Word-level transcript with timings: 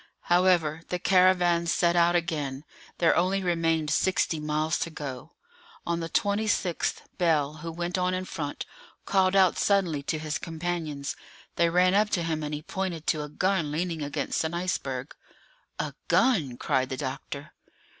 However, 0.33 0.81
the 0.89 0.97
caravan 0.97 1.67
set 1.67 1.95
out 1.95 2.15
again; 2.15 2.63
there 2.97 3.15
only 3.15 3.43
remained 3.43 3.91
sixty 3.91 4.39
miles 4.39 4.79
to 4.79 4.89
go. 4.89 5.33
On 5.85 5.99
the 5.99 6.09
26th, 6.09 7.01
Bell, 7.19 7.57
who 7.57 7.71
went 7.71 7.99
on 7.99 8.15
in 8.15 8.25
front, 8.25 8.65
called 9.05 9.35
out 9.35 9.59
suddenly 9.59 10.01
to 10.01 10.17
his 10.17 10.39
companions. 10.39 11.15
They 11.55 11.69
ran 11.69 11.93
up 11.93 12.09
to 12.17 12.23
him, 12.23 12.41
and 12.41 12.51
he 12.55 12.63
pointed 12.63 13.05
to 13.09 13.21
a 13.21 13.29
gun 13.29 13.71
leaning 13.71 14.01
against 14.01 14.43
an 14.43 14.55
iceberg. 14.55 15.13
"A 15.77 15.93
gun!" 16.07 16.57
cried 16.57 16.89
the 16.89 16.97
doctor. 16.97 17.53